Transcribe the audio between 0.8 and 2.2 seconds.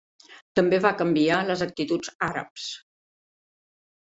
va canviar les actituds